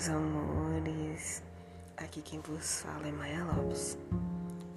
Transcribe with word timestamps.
meus 0.00 0.08
amores. 0.08 1.42
Aqui 1.98 2.22
quem 2.22 2.40
vos 2.40 2.80
fala 2.80 3.06
é 3.06 3.12
Maia 3.12 3.44
Lopes. 3.44 3.98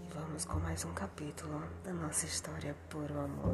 E 0.04 0.14
vamos 0.14 0.44
com 0.44 0.60
mais 0.60 0.84
um 0.84 0.94
capítulo 0.94 1.64
da 1.82 1.94
nossa 1.94 2.26
história 2.26 2.76
por 2.90 3.10
o 3.10 3.20
amor. 3.20 3.54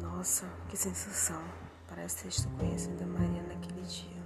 Nossa, 0.00 0.46
que 0.68 0.76
sensação. 0.76 1.42
Parece 1.86 2.24
ter 2.24 2.28
estou 2.30 2.50
conhecendo 2.58 3.04
a 3.04 3.06
Maria 3.06 3.42
naquele 3.42 3.82
dia. 3.82 4.22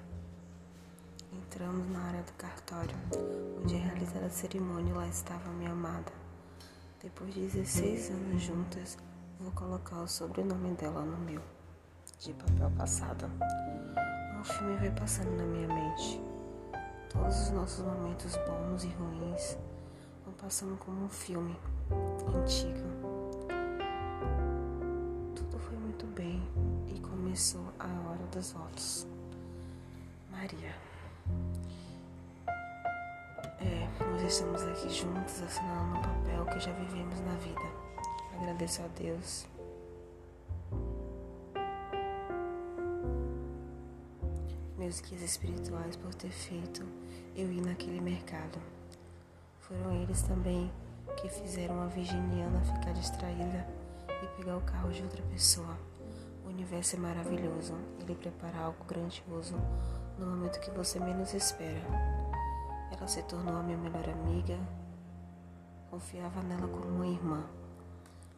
Entramos 1.35 1.86
na 1.91 2.00
área 2.00 2.23
do 2.23 2.32
cartório, 2.32 2.96
onde 3.63 3.75
ia 3.75 3.82
realizar 3.82 4.25
a 4.25 4.31
cerimônia 4.31 4.91
e 4.91 4.95
lá 4.95 5.07
estava 5.07 5.50
minha 5.50 5.73
amada. 5.73 6.13
Depois 7.03 7.35
de 7.35 7.41
16 7.43 8.11
anos 8.11 8.43
juntas, 8.43 8.96
Vou 9.43 9.51
colocar 9.55 9.96
o 9.96 10.07
sobrenome 10.07 10.71
dela 10.75 11.01
no 11.03 11.19
meu, 11.19 11.43
de 12.21 12.33
papel 12.33 12.71
passado. 12.79 13.29
Um 14.39 14.45
filme 14.45 14.77
vai 14.77 14.91
passando 14.93 15.37
na 15.37 15.43
minha 15.43 15.67
mente. 15.67 16.21
Todos 17.11 17.41
os 17.41 17.50
nossos 17.50 17.85
momentos 17.85 18.36
bons 18.47 18.85
e 18.85 18.89
ruins 18.91 19.59
vão 20.25 20.33
passando 20.35 20.79
como 20.79 21.07
um 21.07 21.09
filme 21.09 21.59
antigo. 22.36 22.86
Tudo 25.35 25.59
foi 25.59 25.77
muito 25.77 26.07
bem 26.07 26.41
e 26.86 27.00
começou 27.00 27.64
a 27.81 27.89
hora 28.09 28.25
dos 28.31 28.53
votos. 28.53 29.09
Maria. 30.31 30.72
É, 33.59 33.89
nós 34.05 34.22
estamos 34.22 34.62
aqui 34.62 34.89
juntos 34.89 35.42
assinando 35.42 35.98
um 35.98 36.03
papel 36.03 36.47
que 36.47 36.61
já 36.61 36.72
vivemos 36.75 37.19
na 37.22 37.34
vida. 37.34 37.92
Agradeço 38.42 38.83
a 38.83 38.89
Deus. 38.89 39.47
Meus 44.77 45.00
guias 45.00 45.22
espirituais 45.22 45.94
por 45.94 46.12
ter 46.12 46.33
feito 46.33 46.84
eu 47.36 47.53
ir 47.53 47.61
naquele 47.61 48.00
mercado. 48.00 48.58
Foram 49.61 49.92
eles 49.92 50.22
também 50.22 50.72
que 51.20 51.28
fizeram 51.28 51.83
a 51.83 51.86
virginiana 51.86 52.61
ficar 52.64 52.92
distraída 52.94 53.64
e 54.08 54.27
pegar 54.36 54.56
o 54.56 54.62
carro 54.62 54.91
de 54.91 55.05
outra 55.05 55.22
pessoa. 55.22 55.78
O 56.44 56.48
universo 56.48 56.97
é 56.97 56.98
maravilhoso. 56.98 57.77
Ele 58.00 58.16
prepara 58.16 58.59
algo 58.59 58.84
grandioso 58.86 59.55
no 60.19 60.27
momento 60.27 60.59
que 60.59 60.72
você 60.72 60.98
menos 60.98 61.33
espera. 61.33 61.86
Ela 62.91 63.06
se 63.06 63.22
tornou 63.22 63.55
a 63.55 63.62
minha 63.62 63.78
melhor 63.78 64.09
amiga. 64.09 64.59
Confiava 65.88 66.42
nela 66.42 66.66
como 66.66 66.88
uma 66.88 67.06
irmã. 67.06 67.61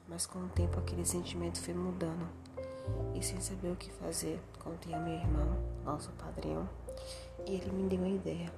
Mas 0.06 0.26
com 0.26 0.38
o 0.38 0.48
tempo 0.48 0.78
aquele 0.78 1.04
sentimento 1.04 1.60
foi 1.60 1.74
mudando. 1.74 2.28
E 3.14 3.22
sem 3.22 3.40
saber 3.40 3.72
o 3.72 3.76
que 3.76 3.90
fazer, 3.90 4.40
contei 4.58 4.92
a 4.92 4.98
meu 4.98 5.14
irmão, 5.14 5.56
nosso 5.84 6.10
padrinho, 6.12 6.68
e 7.46 7.54
ele 7.54 7.70
me 7.70 7.88
deu 7.88 7.98
uma 7.98 8.08
ideia. 8.08 8.52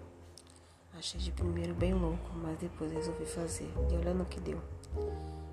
Achei 0.99 1.21
de 1.21 1.31
primeiro 1.31 1.75
bem 1.75 1.95
louco, 1.95 2.31
mas 2.35 2.59
depois 2.59 2.91
resolvi 2.91 3.27
fazer. 3.27 3.71
E 3.91 3.95
olha 3.95 4.15
no 4.15 4.25
que 4.25 4.41
deu. 4.41 4.61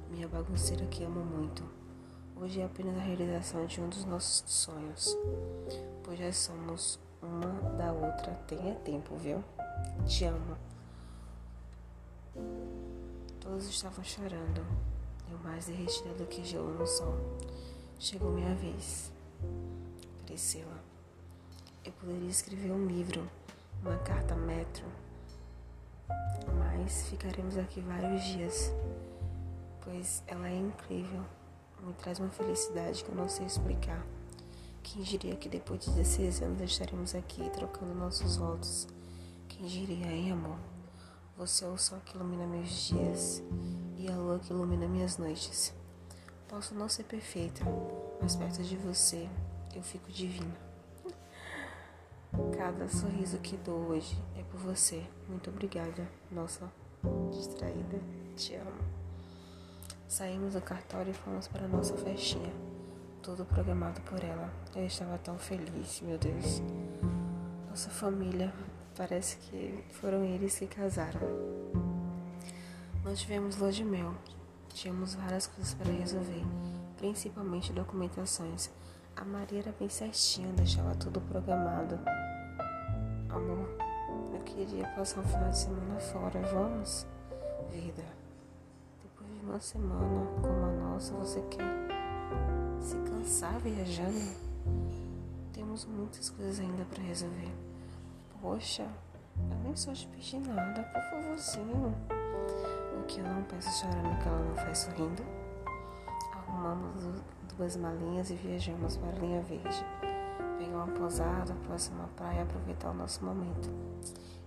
Minha 0.10 0.28
bagunceira 0.28 0.86
que 0.86 1.04
amo 1.04 1.24
muito. 1.24 1.64
Hoje 2.36 2.62
é 2.62 2.66
apenas 2.66 2.98
a 2.98 3.02
realização 3.02 3.66
de 3.66 3.80
um 3.80 3.90
dos 3.90 4.06
nossos 4.06 4.44
sonhos. 4.48 5.18
Pois 6.04 6.18
já 6.18 6.32
somos 6.32 7.00
uma 7.22 7.70
da 7.78 7.92
outra. 7.92 8.34
Tenha 8.48 8.74
tempo, 8.76 9.16
viu? 9.18 9.44
Te 10.08 10.26
amo. 10.26 10.58
Todos 13.40 13.68
estavam 13.68 14.04
chorando 14.04 14.93
eu 15.32 15.38
mais 15.40 15.66
derretida 15.66 16.14
do 16.14 16.26
que 16.26 16.44
gelo 16.44 16.74
no 16.74 16.86
sol. 16.86 17.16
Chegou 18.00 18.32
minha 18.32 18.54
vez. 18.56 19.12
Priscila. 20.26 20.84
Eu 21.86 21.92
poderia 21.94 22.30
escrever 22.30 22.72
um 22.72 22.86
livro, 22.86 23.30
uma 23.82 23.98
carta 23.98 24.36
metro, 24.36 24.86
mas 26.58 27.08
ficaremos 27.08 27.58
aqui 27.58 27.82
vários 27.82 28.24
dias, 28.24 28.74
pois 29.82 30.24
ela 30.28 30.48
é 30.48 30.56
incrível, 30.56 31.22
me 31.82 31.94
traz 31.94 32.20
uma 32.20 32.30
felicidade 32.30 33.04
que 33.04 33.10
eu 33.10 33.16
não 33.16 33.28
sei 33.28 33.46
explicar. 33.46 34.06
Quem 34.82 35.02
diria 35.02 35.36
que 35.36 35.50
depois 35.50 35.82
de 35.82 35.92
16 35.92 36.42
anos 36.42 36.62
estaremos 36.62 37.16
aqui 37.16 37.50
trocando 37.50 37.94
nossos 37.94 38.38
votos? 38.38 38.88
Quem 39.48 39.66
diria, 39.66 40.08
hein, 40.08 40.32
amor? 40.32 40.58
Você 41.38 41.66
é 41.66 41.68
o 41.68 41.78
sol 41.78 42.00
que 42.06 42.16
ilumina 42.16 42.46
meus 42.46 42.70
dias 42.88 43.42
e 44.04 44.12
a 44.12 44.16
lua 44.18 44.38
que 44.38 44.52
ilumina 44.52 44.86
minhas 44.86 45.18
noites. 45.18 45.74
Posso 46.50 46.76
não 46.76 46.90
ser 46.90 47.04
perfeita, 47.04 47.64
mas 48.22 48.36
perto 48.36 48.62
de 48.62 48.76
você 48.76 49.30
eu 49.74 49.82
fico 49.82 50.12
divina. 50.12 50.56
Cada 52.58 52.90
sorriso 52.90 53.38
que 53.38 53.56
dou 53.58 53.92
hoje 53.92 54.22
é 54.38 54.44
por 54.44 54.60
você. 54.60 55.04
Muito 55.30 55.50
obrigada, 55.50 56.06
nossa 56.30 56.70
distraída. 57.32 58.00
Te 58.36 58.56
amo. 58.56 58.72
Saímos 60.08 60.54
do 60.54 60.62
cartório 60.62 61.12
e 61.12 61.14
fomos 61.14 61.48
para 61.48 61.68
nossa 61.68 61.96
festinha. 61.96 62.54
Tudo 63.22 63.46
programado 63.46 64.02
por 64.02 64.22
ela. 64.22 64.52
Eu 64.76 64.86
estava 64.86 65.18
tão 65.18 65.38
feliz, 65.38 66.02
meu 66.02 66.18
Deus. 66.18 66.62
Nossa 67.70 67.90
família, 67.90 68.54
parece 68.98 69.38
que 69.38 69.84
foram 69.92 70.24
eles 70.24 70.60
que 70.60 70.68
casaram. 70.68 71.93
Nós 73.04 73.20
tivemos 73.20 73.58
lua 73.58 73.70
de 73.70 73.84
mel. 73.84 74.14
Tínhamos 74.70 75.14
várias 75.14 75.46
coisas 75.46 75.74
para 75.74 75.92
resolver, 75.92 76.42
principalmente 76.98 77.74
documentações. 77.74 78.72
A 79.16 79.26
Maria 79.26 79.60
era 79.60 79.76
bem 79.78 79.90
certinha, 79.90 80.48
deixava 80.54 80.96
tudo 80.96 81.20
programado. 81.20 82.00
Amor, 83.30 83.70
eu 84.34 84.40
queria 84.46 84.88
passar 84.96 85.20
um 85.20 85.24
final 85.24 85.50
de 85.50 85.58
semana 85.58 86.00
fora. 86.00 86.42
Vamos? 86.54 87.06
Vida, 87.72 88.06
depois 89.04 89.30
de 89.38 89.46
uma 89.46 89.60
semana 89.60 90.26
como 90.42 90.66
a 90.66 90.72
nossa, 90.72 91.14
você 91.14 91.42
quer 91.42 92.80
se 92.80 92.96
cansar 93.10 93.60
viajando? 93.60 94.34
Temos 95.52 95.84
muitas 95.86 96.30
coisas 96.30 96.58
ainda 96.62 96.86
para 96.86 97.04
resolver. 97.04 97.52
Poxa, 98.42 98.88
eu 99.52 99.58
nem 99.62 99.76
sou 99.76 99.94
de 99.94 100.08
pedir 100.08 100.40
nada, 100.40 100.84
por 100.84 101.02
favorzinho 101.02 102.23
que 103.04 103.20
eu 103.20 103.26
não 103.26 103.44
peço 103.44 103.70
chorando 103.82 104.22
que 104.22 104.28
ela 104.28 104.40
não 104.40 104.56
faz 104.56 104.78
sorrindo. 104.80 105.24
Arrumamos 106.32 107.22
duas 107.58 107.76
malinhas 107.76 108.30
e 108.30 108.36
viajamos 108.36 108.98
para 108.98 109.10
a 109.10 109.20
linha 109.20 109.42
verde. 109.42 109.86
Pegar 110.58 110.78
uma 110.78 110.88
pousada, 110.88 111.54
próxima 111.66 112.04
à 112.04 112.08
praia 112.08 112.44
aproveitar 112.44 112.92
o 112.92 112.94
nosso 112.94 113.24
momento. 113.26 113.70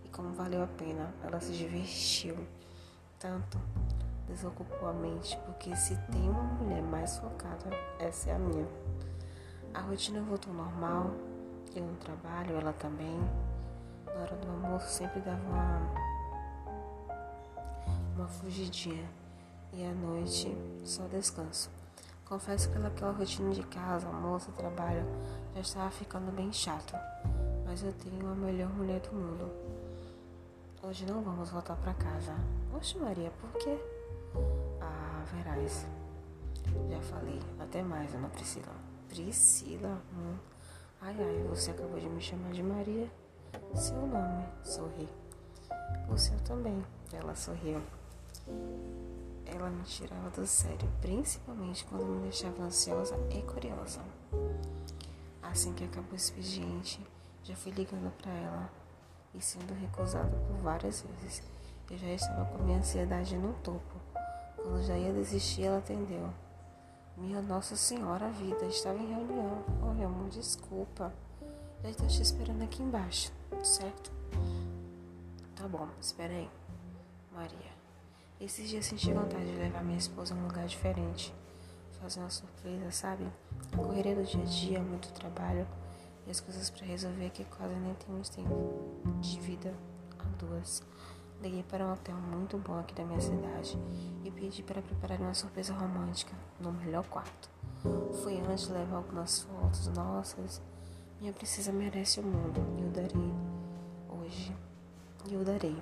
E 0.05 0.09
como 0.09 0.33
valeu 0.33 0.63
a 0.63 0.67
pena, 0.67 1.13
ela 1.25 1.41
se 1.41 1.53
divertiu 1.53 2.37
tanto, 3.19 3.59
desocupou 4.27 4.89
a 4.89 4.93
mente, 4.93 5.39
porque 5.47 5.75
se 5.75 5.97
tem 6.13 6.29
uma 6.29 6.43
mulher 6.43 6.83
mais 6.83 7.19
focada, 7.19 7.71
essa 7.99 8.31
é 8.31 8.35
a 8.35 8.39
minha. 8.39 8.67
A 9.75 9.81
rotina 9.81 10.21
voltou 10.23 10.53
normal, 10.53 11.11
eu 11.75 11.83
no 11.85 11.97
trabalho, 11.97 12.57
ela 12.57 12.73
também. 12.73 13.21
Na 14.07 14.23
hora 14.23 14.37
do 14.37 14.49
almoço 14.49 14.89
sempre 14.89 15.21
dava 15.21 15.43
uma 15.49 16.16
uma 18.17 18.27
fugidinha 18.27 19.09
e 19.73 19.85
à 19.85 19.93
noite 19.93 20.57
só 20.85 21.07
descanso. 21.07 21.71
Confesso 22.25 22.71
que 22.71 22.79
aquela 22.79 23.13
rotina 23.13 23.51
de 23.51 23.63
casa, 23.65 24.09
almoço, 24.09 24.51
trabalho 24.53 25.05
já 25.55 25.61
estava 25.61 25.91
ficando 25.91 26.33
bem 26.33 26.53
chata, 26.53 27.01
mas 27.65 27.83
eu 27.83 27.93
tenho 27.93 28.27
a 28.29 28.35
melhor 28.35 28.69
mulher 28.71 29.01
do 29.01 29.13
mundo. 29.13 29.53
Hoje 30.83 31.05
não 31.07 31.23
vamos 31.23 31.51
voltar 31.51 31.77
para 31.77 31.95
casa. 31.95 32.35
Oxe 32.75 32.99
Maria, 32.99 33.31
por 33.41 33.51
quê? 33.61 33.79
Ah, 34.81 35.25
verás. 35.33 35.87
Já 36.91 37.01
falei, 37.03 37.41
até 37.61 37.83
mais, 37.83 38.15
Ana 38.15 38.29
Priscila. 38.29 38.73
Priscila? 39.09 40.01
Hum. 40.15 40.37
Ai, 41.01 41.15
ai, 41.19 41.47
você 41.49 41.71
acabou 41.71 42.01
de 42.01 42.09
me 42.09 42.21
chamar 42.21 42.51
de 42.53 42.63
Maria. 42.63 43.11
Seu 43.75 44.07
nome, 44.07 44.45
sorri. 44.63 45.09
O 46.09 46.17
seu 46.17 46.39
também. 46.41 46.85
Ela 47.13 47.35
sorriu. 47.35 47.81
Ela 49.45 49.71
me 49.71 49.83
tirava 49.85 50.31
do 50.31 50.47
sério, 50.47 50.89
principalmente 51.01 51.85
quando 51.85 52.05
me 52.05 52.23
deixava 52.23 52.63
ansiosa 52.63 53.17
e 53.31 53.43
curiosa. 53.43 54.01
Assim 55.43 55.73
que 55.73 55.85
acabou 55.85 56.13
o 56.13 56.17
expediente, 56.17 57.01
já 57.43 57.55
fui 57.55 57.73
ligando 57.73 58.13
para 58.19 58.33
ela 58.33 58.71
e 59.35 59.41
sendo 59.41 59.73
recusada 59.75 60.37
por 60.37 60.57
várias 60.63 61.03
vezes. 61.03 61.43
Eu 61.91 61.97
já 61.99 62.09
estava 62.09 62.45
com 62.47 62.59
a 62.59 62.63
minha 62.63 62.79
ansiedade 62.79 63.37
no 63.37 63.53
topo. 63.55 63.95
Quando 64.57 64.83
já 64.83 64.99
ia 64.99 65.13
desistir, 65.13 65.65
ela 65.65 65.79
atendeu. 65.79 66.33
Minha 67.17 67.41
Nossa 67.41 67.77
Senhora, 67.77 68.29
vida, 68.31 68.67
estava 68.67 68.99
em 68.99 69.07
reunião. 69.07 69.65
Oi, 69.91 70.05
amor, 70.05 70.29
desculpa. 70.29 71.13
Já 71.83 71.91
estou 71.91 72.07
te 72.09 72.21
esperando 72.21 72.63
aqui 72.63 72.83
embaixo, 72.83 73.33
certo? 73.63 74.13
Tá 75.55 75.69
bom, 75.69 75.89
espera 76.01 76.33
aí. 76.33 76.51
Maria. 77.33 77.76
Esses 78.39 78.69
dias 78.69 78.85
senti 78.85 79.11
vontade 79.15 79.47
de 79.47 79.57
levar 79.57 79.83
minha 79.83 79.97
esposa 79.97 80.35
a 80.35 80.37
um 80.37 80.43
lugar 80.43 80.67
diferente. 80.67 81.33
fazer 82.03 82.21
uma 82.21 82.29
surpresa, 82.29 82.91
sabe? 82.91 83.27
A 83.73 83.77
correria 83.79 84.15
do 84.15 84.23
dia 84.23 84.43
a 84.43 84.45
dia, 84.45 84.81
muito 84.81 85.11
trabalho 85.15 85.67
e 86.27 86.31
as 86.31 86.39
coisas 86.39 86.69
para 86.69 86.85
resolver 86.85 87.31
que 87.31 87.45
quase 87.45 87.75
nem 87.77 87.95
temos 87.95 88.29
tempo 88.29 89.01
de 89.23 89.41
vida 89.41 89.73
a 90.19 90.25
duas. 90.39 90.83
Liguei 91.41 91.63
para 91.63 91.87
um 91.87 91.93
hotel 91.95 92.15
muito 92.15 92.59
bom 92.59 92.79
aqui 92.79 92.95
da 92.95 93.07
minha 93.07 93.21
cidade 93.21 93.79
e 94.23 94.31
pedi 94.31 94.63
para 94.63 94.83
preparar 94.83 95.19
uma 95.19 95.33
surpresa 95.33 95.73
romântica 95.73 96.35
no 96.61 96.71
melhor 96.73 97.05
quarto. 97.05 97.49
Fui 98.23 98.39
antes 98.39 98.69
levar 98.69 98.97
algumas 98.99 99.41
fotos 99.41 99.89
nossas. 99.89 100.61
Minha 101.19 101.33
princesa 101.33 101.73
merece 101.73 102.21
o 102.21 102.23
mundo 102.23 102.61
e 102.79 102.83
eu 102.83 102.91
darei 102.91 103.33
hoje. 104.11 104.55
E 105.27 105.35
eu 105.35 105.43
darei. 105.43 105.77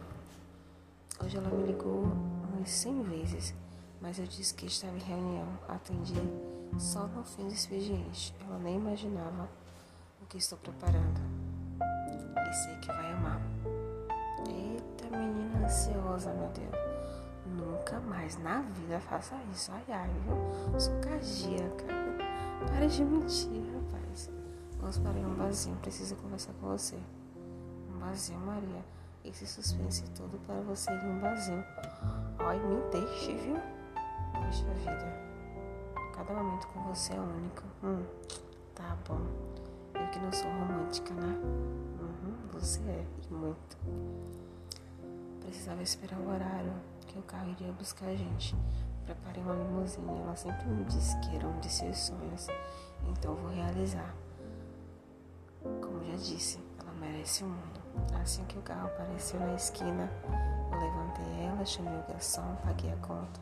Hoje 1.20 1.36
ela 1.36 1.48
me 1.48 1.66
ligou 1.66 2.04
umas 2.64 2.70
100 2.70 3.02
vezes, 3.02 3.54
mas 4.00 4.18
eu 4.18 4.24
disse 4.24 4.54
que 4.54 4.64
estava 4.64 4.96
em 4.96 5.00
reunião. 5.00 5.46
Atendi 5.68 6.14
só 6.78 7.06
no 7.06 7.22
fim 7.22 7.46
do 7.46 7.52
expediente. 7.52 8.34
Ela 8.40 8.58
nem 8.58 8.76
imaginava 8.76 9.48
o 10.22 10.26
que 10.26 10.38
estou 10.38 10.56
preparando. 10.58 11.20
E 12.48 12.54
sei 12.54 12.74
que 12.76 12.86
vai 12.86 13.12
amar. 13.12 13.40
Eita, 14.48 15.14
menina 15.14 15.66
ansiosa, 15.66 16.32
meu 16.32 16.48
Deus. 16.48 16.74
Nunca 17.46 18.00
mais 18.00 18.38
na 18.38 18.62
vida 18.62 18.98
faça 18.98 19.36
isso. 19.52 19.70
Ai, 19.70 19.84
ai, 19.90 20.10
viu? 20.24 20.80
Sou 20.80 20.94
cardíaca. 21.00 21.84
Para 22.66 22.86
de 22.86 23.04
mentir, 23.04 23.62
rapaz. 23.74 24.30
Vamos 24.78 24.98
para 24.98 25.12
um 25.12 25.34
vazio. 25.34 25.76
Preciso 25.82 26.16
conversar 26.16 26.54
com 26.54 26.68
você. 26.68 26.96
Um 27.94 27.98
vazio, 27.98 28.38
Maria. 28.38 28.82
Esse 29.22 29.46
suspense 29.46 30.04
todo 30.12 30.38
para 30.46 30.62
você 30.62 30.90
ir 30.90 31.04
um 31.04 31.20
vazio. 31.20 31.62
Ai, 32.38 32.58
me 32.58 32.80
deixe, 32.90 33.32
viu? 33.34 33.56
Poxa 34.32 34.64
vida. 34.74 35.24
Cada 36.14 36.34
momento 36.34 36.66
com 36.68 36.82
você 36.82 37.14
é 37.14 37.20
único. 37.20 37.62
Hum, 37.82 38.04
tá 38.74 38.96
bom. 39.08 39.20
Eu 39.94 40.10
que 40.10 40.18
não 40.18 40.32
sou 40.32 40.50
romântica, 40.50 41.14
né? 41.14 41.38
Uhum, 42.00 42.34
você 42.52 42.80
é, 42.80 43.04
e 43.22 43.32
muito. 43.32 43.76
Precisava 45.40 45.82
esperar 45.82 46.18
o 46.18 46.28
horário 46.28 46.72
que 47.06 47.18
o 47.18 47.22
carro 47.22 47.50
iria 47.50 47.72
buscar 47.72 48.06
a 48.06 48.16
gente. 48.16 48.56
Preparei 49.04 49.42
uma 49.42 49.54
limusine. 49.54 50.20
Ela 50.20 50.36
sempre 50.36 50.66
me 50.66 50.84
disse 50.84 51.18
que 51.20 51.36
era 51.36 51.46
um 51.46 51.60
de 51.60 51.70
seus 51.70 51.98
sonhos. 51.98 52.46
Então 53.08 53.34
vou 53.34 53.50
realizar. 53.50 54.14
Como 55.62 56.04
já 56.04 56.16
disse, 56.16 56.58
merece 56.94 57.44
o 57.44 57.46
mundo. 57.46 57.80
Assim 58.20 58.44
que 58.44 58.58
o 58.58 58.62
carro 58.62 58.86
apareceu 58.86 59.38
na 59.40 59.54
esquina, 59.54 60.10
eu 60.72 60.78
levantei 60.78 61.44
ela, 61.44 61.64
chamei 61.64 61.94
o 61.94 62.06
garçom, 62.08 62.56
paguei 62.64 62.92
a 62.92 62.96
conta. 62.96 63.40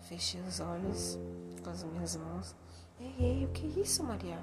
Fechei 0.00 0.40
os 0.42 0.60
olhos 0.60 1.18
com 1.62 1.70
as 1.70 1.84
minhas 1.84 2.16
mãos. 2.16 2.56
Ei, 2.98 3.14
ei, 3.18 3.44
o 3.44 3.48
que 3.48 3.66
é 3.66 3.80
isso, 3.80 4.02
Maria? 4.02 4.38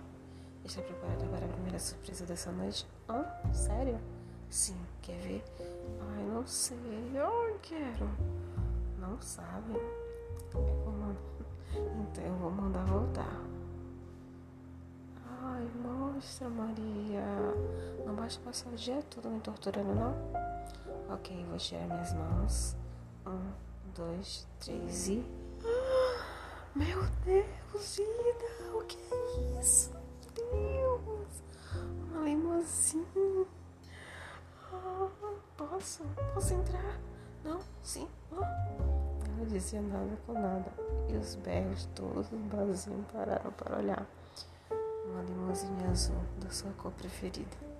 Está 0.63 0.81
preparada 0.81 1.25
para 1.27 1.45
a 1.45 1.49
primeira 1.49 1.79
surpresa 1.79 2.25
dessa 2.25 2.51
noite? 2.51 2.87
Hã? 3.09 3.25
Sério? 3.53 3.99
Sim, 4.49 4.77
quer 5.01 5.17
ver? 5.19 5.43
Ai, 5.59 6.23
não 6.23 6.45
sei. 6.45 6.77
Eu 7.13 7.59
quero. 7.61 8.09
Não 8.97 9.21
sabe? 9.21 9.73
Eu 10.53 10.81
vou 10.83 10.93
mandar... 10.93 11.21
Então 12.01 12.23
eu 12.23 12.35
vou 12.37 12.51
mandar 12.51 12.85
voltar. 12.85 13.41
Ai, 15.43 15.67
mostra, 15.83 16.49
Maria. 16.49 16.96
Não 18.27 18.33
basta 18.33 18.41
passar 18.43 18.69
o 18.69 18.75
dia 18.75 19.01
todo 19.09 19.29
me 19.29 19.39
torturando, 19.39 19.95
não? 19.95 20.13
Ok, 21.13 21.45
vou 21.45 21.57
tirar 21.57 21.87
minhas 21.87 22.11
mãos. 22.11 22.75
Um, 23.25 23.53
dois, 23.95 24.45
três 24.59 25.07
e. 25.07 25.25
Meu 26.75 27.03
Deus, 27.23 27.95
vida, 27.95 28.75
o 28.75 28.83
que 28.83 28.97
é 28.97 29.61
isso? 29.61 29.91
Meu 29.91 30.99
Deus, 30.99 31.41
uma 32.11 32.25
limusine. 32.25 33.47
Ah, 34.73 35.07
posso? 35.55 36.03
Posso 36.33 36.53
entrar? 36.53 36.99
Não? 37.45 37.61
Sim? 37.81 38.09
Ah. 38.33 38.67
Não 39.37 39.45
dizia 39.45 39.81
nada 39.81 40.17
com 40.25 40.33
nada. 40.33 40.69
E 41.07 41.15
os 41.15 41.35
berros 41.35 41.87
todos 41.95 42.27
do 42.27 42.37
barzinho 42.53 43.05
pararam 43.13 43.51
para 43.53 43.77
olhar. 43.77 44.05
Uma 45.05 45.21
limusine 45.21 45.85
azul 45.89 46.21
da 46.41 46.49
sua 46.49 46.73
cor 46.73 46.91
preferida. 46.91 47.76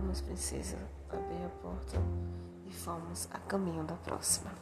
Vamos, 0.00 0.20
princesa. 0.20 0.78
Abri 1.10 1.44
a 1.44 1.48
porta 1.60 1.98
e 2.64 2.70
fomos 2.70 3.28
a 3.32 3.38
caminho 3.40 3.82
da 3.82 3.94
próxima. 3.94 4.52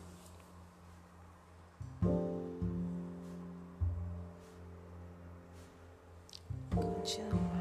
Continua. 6.74 7.55